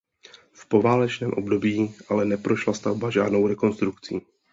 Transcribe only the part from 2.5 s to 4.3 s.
stavba žádnou rekonstrukcí.